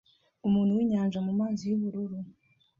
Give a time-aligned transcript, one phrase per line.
[0.47, 2.17] Umuntu winyanja mumazi yubururu